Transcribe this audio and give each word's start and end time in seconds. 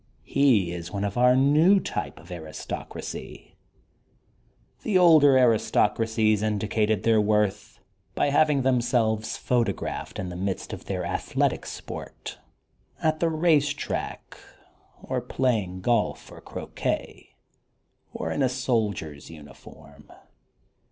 He 0.25 0.71
is 0.73 0.91
one 0.91 1.03
of 1.03 1.15
our 1.15 1.35
new 1.35 1.79
type 1.79 2.19
of 2.19 2.31
aristocracy. 2.31 3.53
The 4.81 4.97
older 4.97 5.37
aris 5.37 5.69
tocracies 5.69 6.41
indicated 6.41 7.03
their 7.03 7.21
worth 7.21 7.79
by 8.15 8.31
having 8.31 8.63
themselves 8.63 9.37
photographed 9.37 10.17
in 10.17 10.29
the 10.29 10.35
midst 10.35 10.73
of 10.73 10.85
their 10.85 11.05
athletic 11.05 11.67
sports, 11.67 12.37
at 13.03 13.19
the 13.19 13.29
race 13.29 13.69
track, 13.69 14.39
or 15.03 15.21
playing 15.21 15.81
golf 15.81 16.31
or 16.31 16.41
croquet, 16.41 17.35
or 18.11 18.31
in 18.31 18.49
soldier 18.49 19.13
^s 19.13 19.29
uniform. 19.29 20.11